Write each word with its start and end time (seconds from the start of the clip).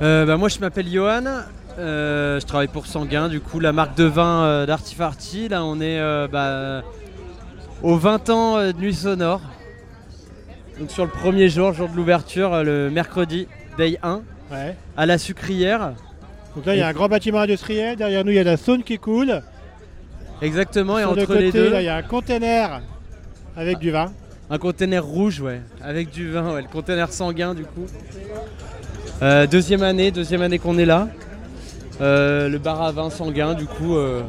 Euh, 0.00 0.26
bah, 0.26 0.36
moi 0.36 0.48
je 0.48 0.58
m'appelle 0.58 0.88
Johan, 0.88 1.22
euh, 1.78 2.40
je 2.40 2.46
travaille 2.46 2.68
pour 2.68 2.86
Sanguin, 2.86 3.28
du 3.28 3.40
coup 3.40 3.60
la 3.60 3.72
marque 3.72 3.96
de 3.96 4.04
vin 4.04 4.42
euh, 4.44 4.66
d'Artifarty. 4.66 5.48
Là 5.48 5.64
on 5.64 5.80
est 5.80 6.00
bah, 6.28 6.82
aux 7.82 7.96
20 7.96 8.30
ans 8.30 8.56
de 8.58 8.72
Nuit 8.72 8.94
Sonore. 8.94 9.40
Donc 10.80 10.90
sur 10.90 11.04
le 11.04 11.10
premier 11.10 11.48
jour, 11.48 11.72
jour 11.72 11.88
de 11.88 11.94
l'ouverture, 11.96 12.64
le 12.64 12.90
mercredi, 12.90 13.46
day 13.78 13.98
1, 14.02 14.22
Ouais. 14.50 14.76
à 14.98 15.06
la 15.06 15.16
sucrière. 15.16 15.92
Donc 16.54 16.66
là, 16.66 16.74
il 16.74 16.78
y 16.78 16.82
a 16.82 16.88
un 16.88 16.92
grand 16.92 17.08
bâtiment 17.08 17.38
industriel. 17.40 17.96
Derrière 17.96 18.22
nous, 18.22 18.32
il 18.32 18.34
y 18.36 18.38
a 18.38 18.44
la 18.44 18.58
Saône 18.58 18.82
qui 18.82 18.98
coule. 18.98 19.40
Exactement, 20.42 20.98
et 20.98 21.02
le 21.02 21.08
entre 21.08 21.24
côté, 21.24 21.40
les 21.40 21.52
deux, 21.52 21.70
là, 21.70 21.80
il 21.80 21.86
y 21.86 21.88
a 21.88 21.96
un 21.96 22.02
container 22.02 22.82
avec 23.56 23.78
du 23.78 23.90
vin. 23.90 24.12
un 24.50 24.58
container 24.58 25.02
rouge, 25.02 25.40
ouais, 25.40 25.62
avec 25.80 26.10
du 26.10 26.30
vin, 26.30 26.52
ouais, 26.54 26.60
le 26.62 26.68
container 26.68 27.10
sanguin 27.12 27.54
du 27.54 27.62
coup. 27.62 27.86
Euh, 29.22 29.46
deuxième 29.46 29.84
année, 29.84 30.10
deuxième 30.10 30.42
année 30.42 30.58
qu'on 30.58 30.78
est 30.78 30.84
là. 30.84 31.06
Euh, 32.00 32.48
le 32.48 32.58
bar 32.58 32.82
à 32.82 32.90
vin 32.90 33.08
sanguin 33.08 33.54
du 33.54 33.66
coup, 33.66 33.96
euh, 33.96 34.22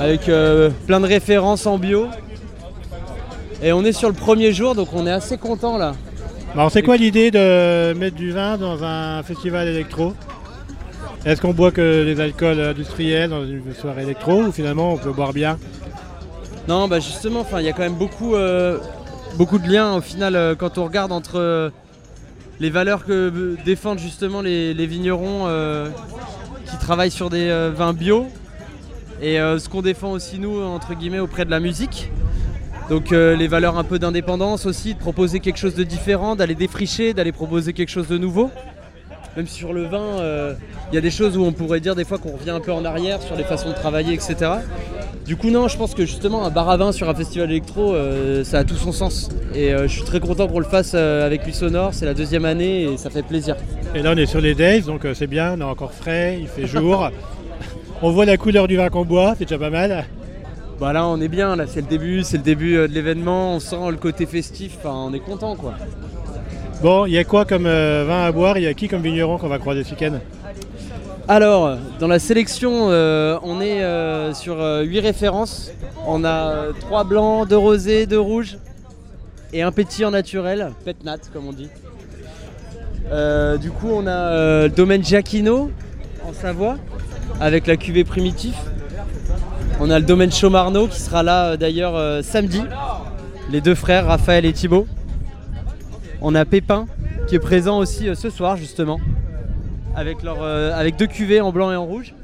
avec 0.00 0.22
plein 0.86 1.00
de 1.00 1.06
références 1.06 1.64
en 1.66 1.78
bio. 1.78 2.08
Et 3.62 3.72
on 3.72 3.84
est 3.84 3.92
sur 3.92 4.08
le 4.08 4.14
premier 4.14 4.52
jour, 4.52 4.74
donc 4.74 4.88
on 4.94 5.06
est 5.06 5.12
assez 5.12 5.38
content 5.38 5.78
là. 5.78 5.94
Alors, 6.54 6.70
c'est 6.70 6.82
quoi 6.82 6.96
l'idée 6.96 7.30
de 7.30 7.92
mettre 7.94 8.16
du 8.16 8.32
vin 8.32 8.56
dans 8.58 8.82
un 8.82 9.22
festival 9.22 9.68
électro? 9.68 10.12
Est-ce 11.24 11.40
qu'on 11.40 11.52
boit 11.52 11.70
que 11.70 12.04
des 12.04 12.20
alcools 12.20 12.60
industriels 12.60 13.30
dans 13.30 13.44
une 13.44 13.74
soirée 13.74 14.02
électro 14.02 14.42
ou 14.42 14.52
finalement 14.52 14.92
on 14.92 14.96
peut 14.96 15.12
boire 15.12 15.32
bien? 15.32 15.56
Non, 16.66 16.88
bah 16.88 16.98
justement, 16.98 17.46
il 17.58 17.64
y 17.64 17.68
a 17.68 17.72
quand 17.72 17.82
même 17.82 17.94
beaucoup, 17.94 18.34
euh, 18.34 18.78
beaucoup 19.36 19.58
de 19.58 19.68
liens 19.68 19.94
au 19.94 20.00
final 20.00 20.56
quand 20.58 20.78
on 20.78 20.84
regarde 20.84 21.12
entre 21.12 21.70
les 22.60 22.70
valeurs 22.70 23.04
que 23.04 23.56
défendent 23.64 23.98
justement 23.98 24.40
les, 24.40 24.86
vignerons 24.86 25.46
euh, 25.46 25.88
qui 26.70 26.76
travaillent 26.78 27.10
sur 27.10 27.30
des 27.30 27.48
euh, 27.48 27.70
vins 27.74 27.92
bio 27.92 28.26
et 29.20 29.40
euh, 29.40 29.58
ce 29.58 29.68
qu'on 29.68 29.82
défend 29.82 30.12
aussi 30.12 30.38
nous 30.38 30.60
entre 30.60 30.94
guillemets 30.94 31.18
auprès 31.18 31.44
de 31.44 31.50
la 31.50 31.60
musique. 31.60 32.10
Donc 32.90 33.12
les 33.12 33.48
valeurs 33.48 33.78
un 33.78 33.84
peu 33.84 33.98
d'indépendance 33.98 34.66
aussi, 34.66 34.92
de 34.92 34.98
proposer 34.98 35.40
quelque 35.40 35.56
chose 35.56 35.74
de 35.74 35.84
différent, 35.84 36.36
d'aller 36.36 36.54
défricher, 36.54 37.14
d'aller 37.14 37.32
proposer 37.32 37.72
quelque 37.72 37.88
chose 37.88 38.08
de 38.08 38.18
nouveau. 38.18 38.50
Même 39.36 39.46
sur 39.48 39.72
le 39.72 39.84
vin, 39.84 40.20
euh, 40.20 40.54
il 40.92 40.94
y 40.94 40.98
a 40.98 41.00
des 41.00 41.10
choses 41.10 41.36
où 41.36 41.44
on 41.44 41.52
pourrait 41.52 41.80
dire 41.80 41.96
des 41.96 42.04
fois 42.04 42.18
qu'on 42.18 42.32
revient 42.32 42.50
un 42.50 42.60
peu 42.60 42.72
en 42.72 42.84
arrière 42.84 43.20
sur 43.20 43.34
les 43.34 43.42
façons 43.42 43.70
de 43.70 43.74
travailler, 43.74 44.14
etc. 44.14 44.36
Du 45.26 45.36
coup, 45.36 45.50
non, 45.50 45.66
je 45.66 45.76
pense 45.76 45.94
que 45.94 46.06
justement, 46.06 46.44
un 46.44 46.50
bar 46.50 46.68
à 46.70 46.76
vin 46.76 46.92
sur 46.92 47.08
un 47.08 47.14
festival 47.14 47.50
électro, 47.50 47.94
euh, 47.94 48.44
ça 48.44 48.58
a 48.58 48.64
tout 48.64 48.76
son 48.76 48.92
sens. 48.92 49.30
Et 49.52 49.74
euh, 49.74 49.88
je 49.88 49.92
suis 49.92 50.04
très 50.04 50.20
content 50.20 50.46
qu'on 50.46 50.60
le 50.60 50.64
fasse 50.64 50.94
avec 50.94 51.44
lui 51.44 51.52
Sonore. 51.52 51.94
C'est 51.94 52.06
la 52.06 52.14
deuxième 52.14 52.44
année 52.44 52.84
et 52.84 52.96
ça 52.96 53.10
fait 53.10 53.22
plaisir. 53.22 53.56
Et 53.94 54.02
là, 54.02 54.12
on 54.14 54.16
est 54.16 54.26
sur 54.26 54.40
les 54.40 54.54
days, 54.54 54.82
donc 54.82 55.04
c'est 55.14 55.26
bien, 55.26 55.54
on 55.54 55.60
est 55.60 55.64
encore 55.64 55.92
frais, 55.92 56.38
il 56.40 56.46
fait 56.46 56.66
jour. 56.68 57.10
on 58.02 58.10
voit 58.12 58.26
la 58.26 58.36
couleur 58.36 58.68
du 58.68 58.76
vin 58.76 58.88
qu'on 58.88 59.04
boit, 59.04 59.34
c'est 59.36 59.46
déjà 59.46 59.58
pas 59.58 59.70
mal. 59.70 60.04
Bah 60.78 60.92
là, 60.92 61.06
on 61.08 61.20
est 61.20 61.28
bien. 61.28 61.56
Là, 61.56 61.66
c'est 61.66 61.80
le 61.80 61.88
début, 61.88 62.22
c'est 62.22 62.36
le 62.36 62.42
début 62.44 62.74
de 62.74 62.84
l'événement. 62.84 63.54
On 63.54 63.60
sent 63.60 63.90
le 63.90 63.96
côté 63.96 64.26
festif. 64.26 64.76
Enfin, 64.78 64.94
on 64.94 65.12
est 65.12 65.20
content, 65.20 65.56
quoi. 65.56 65.74
Bon, 66.84 67.06
il 67.06 67.14
y 67.14 67.18
a 67.18 67.24
quoi 67.24 67.46
comme 67.46 67.64
euh, 67.64 68.04
vin 68.06 68.26
à 68.26 68.30
boire? 68.30 68.58
Il 68.58 68.64
y 68.64 68.66
a 68.66 68.74
qui 68.74 68.88
comme 68.88 69.00
vigneron 69.00 69.38
qu'on 69.38 69.48
va 69.48 69.58
croiser 69.58 69.84
ce 69.84 69.92
week-end? 69.92 70.18
Alors, 71.28 71.78
dans 71.98 72.08
la 72.08 72.18
sélection, 72.18 72.90
euh, 72.90 73.38
on 73.42 73.62
est 73.62 73.82
euh, 73.82 74.34
sur 74.34 74.58
8 74.58 75.00
références. 75.00 75.70
On 76.06 76.26
a 76.26 76.74
3 76.80 77.04
blancs, 77.04 77.48
2 77.48 77.56
rosés, 77.56 78.04
2 78.04 78.20
rouges 78.20 78.58
et 79.54 79.62
un 79.62 79.72
petit 79.72 80.04
en 80.04 80.10
naturel, 80.10 80.72
pet 80.84 81.02
nat 81.04 81.16
comme 81.32 81.46
on 81.48 81.54
dit. 81.54 81.70
Du 83.62 83.70
coup, 83.70 83.88
on 83.90 84.06
a 84.06 84.64
le 84.64 84.68
domaine 84.68 85.02
Giacchino 85.02 85.70
en 86.28 86.34
Savoie 86.34 86.76
avec 87.40 87.66
la 87.66 87.78
cuvée 87.78 88.04
primitif. 88.04 88.56
On 89.80 89.88
a 89.88 89.98
le 89.98 90.04
domaine 90.04 90.30
Chaumarneau 90.30 90.88
qui 90.88 91.00
sera 91.00 91.22
là 91.22 91.56
d'ailleurs 91.56 92.22
samedi. 92.22 92.60
Les 93.50 93.62
deux 93.62 93.74
frères, 93.74 94.04
Raphaël 94.04 94.44
et 94.44 94.52
Thibaut. 94.52 94.86
On 96.26 96.34
a 96.34 96.46
Pépin 96.46 96.86
qui 97.28 97.34
est 97.34 97.38
présent 97.38 97.76
aussi 97.76 98.08
euh, 98.08 98.14
ce 98.14 98.30
soir 98.30 98.56
justement 98.56 98.98
avec, 99.94 100.22
leur, 100.22 100.42
euh, 100.42 100.72
avec 100.72 100.96
deux 100.96 101.06
cuvées 101.06 101.42
en 101.42 101.52
blanc 101.52 101.70
et 101.70 101.76
en 101.76 101.84
rouge. 101.84 102.14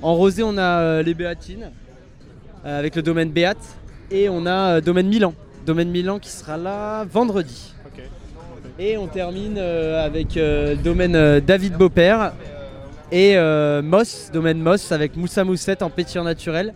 En 0.00 0.14
rosé, 0.14 0.42
on 0.42 0.56
a 0.56 0.80
euh, 0.80 1.02
les 1.02 1.12
Béatines 1.12 1.70
avec 2.64 2.96
le 2.96 3.02
domaine 3.02 3.28
Béat 3.28 3.58
et 4.10 4.30
on 4.30 4.46
a 4.46 4.80
domaine 4.80 5.06
Milan. 5.08 5.34
Domaine 5.66 5.90
Milan 5.90 6.18
qui 6.18 6.30
sera 6.30 6.56
là 6.56 7.04
vendredi. 7.04 7.74
Et 8.78 8.96
on 8.96 9.06
termine 9.06 9.58
avec 9.58 10.34
le 10.34 10.74
domaine 10.74 11.40
David 11.40 11.74
Beaupère 11.74 12.32
et 13.12 13.36
Moss, 13.82 14.30
domaine 14.32 14.60
Moss 14.60 14.92
avec 14.92 15.14
Moussa 15.14 15.44
Moussette 15.44 15.82
en 15.82 15.90
pétillant 15.90 16.24
naturel. 16.24 16.74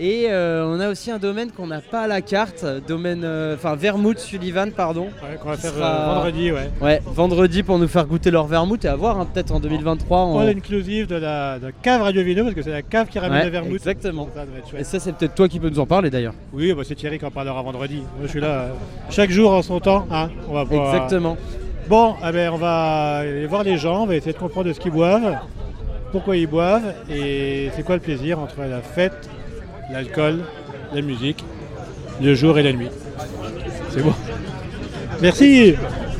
Et 0.00 0.26
euh, 0.28 0.64
on 0.64 0.78
a 0.78 0.88
aussi 0.88 1.10
un 1.10 1.18
domaine 1.18 1.50
qu'on 1.50 1.66
n'a 1.66 1.80
pas 1.80 2.02
à 2.02 2.06
la 2.06 2.20
carte, 2.20 2.64
domaine, 2.86 3.22
euh, 3.24 3.56
enfin 3.56 3.74
Vermouth 3.74 4.20
Sullivan, 4.20 4.70
pardon. 4.70 5.06
Ouais, 5.06 5.36
Qu'on 5.42 5.48
va 5.48 5.56
faire 5.56 5.72
sera- 5.72 6.10
euh, 6.10 6.14
vendredi, 6.14 6.52
ouais. 6.52 6.70
Ouais, 6.80 7.02
vendredi 7.04 7.64
pour 7.64 7.78
nous 7.80 7.88
faire 7.88 8.06
goûter 8.06 8.30
leur 8.30 8.46
vermouth 8.46 8.84
et 8.84 8.88
à 8.88 8.94
voir 8.94 9.18
hein, 9.18 9.26
peut-être 9.32 9.50
en 9.50 9.58
2023. 9.58 10.18
on- 10.24 10.38
All 10.38 10.50
inclusive 10.50 11.08
de 11.08 11.16
la 11.16 11.58
de 11.58 11.72
cave 11.82 12.02
Radio 12.02 12.22
Vino, 12.22 12.44
parce 12.44 12.54
que 12.54 12.62
c'est 12.62 12.70
la 12.70 12.82
cave 12.82 13.08
qui 13.08 13.18
ramène 13.18 13.38
Ouais, 13.38 13.44
le 13.46 13.50
vermouth. 13.50 13.72
exactement. 13.74 14.28
Ça 14.34 14.44
Et 14.78 14.84
ça, 14.84 15.00
c'est 15.00 15.12
peut-être 15.16 15.34
toi 15.34 15.48
qui 15.48 15.58
peux 15.58 15.68
nous 15.68 15.80
en 15.80 15.86
parler 15.86 16.10
d'ailleurs. 16.10 16.34
Oui, 16.52 16.72
bah, 16.72 16.82
c'est 16.86 16.94
Thierry 16.94 17.18
qui 17.18 17.24
en 17.24 17.32
parlera 17.32 17.60
vendredi. 17.60 17.96
Moi, 17.96 18.26
je 18.26 18.28
suis 18.28 18.40
là 18.40 18.66
chaque 19.10 19.30
jour 19.30 19.50
en 19.52 19.62
son 19.62 19.80
temps. 19.80 20.06
hein. 20.12 20.28
On 20.48 20.54
va 20.54 20.64
pouvoir- 20.64 20.94
Exactement. 20.94 21.36
Bon, 21.88 22.14
eh 22.24 22.30
ben, 22.30 22.50
on 22.52 22.56
va 22.58 23.16
aller 23.22 23.46
voir 23.46 23.64
les 23.64 23.76
gens, 23.78 24.02
on 24.04 24.06
va 24.06 24.14
essayer 24.14 24.32
de 24.32 24.38
comprendre 24.38 24.68
de 24.68 24.72
ce 24.74 24.78
qu'ils 24.78 24.92
boivent, 24.92 25.38
pourquoi 26.12 26.36
ils 26.36 26.46
boivent 26.46 26.94
et 27.10 27.70
c'est 27.74 27.82
quoi 27.82 27.96
le 27.96 28.00
plaisir 28.02 28.38
entre 28.38 28.60
la 28.60 28.80
fête, 28.80 29.28
l'alcool, 29.90 30.40
la 30.94 31.02
musique, 31.02 31.44
le 32.20 32.34
jour 32.34 32.58
et 32.58 32.62
la 32.62 32.72
nuit. 32.72 32.90
C'est 33.90 34.02
bon. 34.02 34.14
Merci 35.20 35.74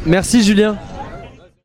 Merci 0.06 0.42
Julien. 0.42 0.76